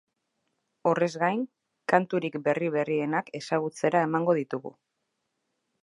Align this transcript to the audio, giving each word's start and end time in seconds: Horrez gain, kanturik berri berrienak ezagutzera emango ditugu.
Horrez 0.91 1.09
gain, 1.23 1.43
kanturik 1.93 2.39
berri 2.47 2.73
berrienak 2.77 3.31
ezagutzera 3.41 4.03
emango 4.11 4.37
ditugu. 4.41 4.77